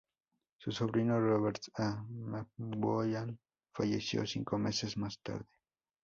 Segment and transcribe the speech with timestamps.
[0.57, 2.03] Su sobrino, Robert A.
[2.09, 3.37] McGowan,
[3.71, 5.45] falleció cinco meses más tarde.